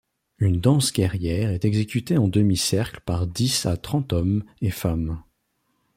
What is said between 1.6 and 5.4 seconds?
exécutée en demi-cercle par dix à trente hommes et femmes.